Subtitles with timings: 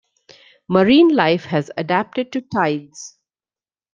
[0.67, 3.19] Marine life has adapted to tides.